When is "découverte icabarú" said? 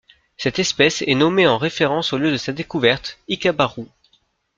2.53-3.87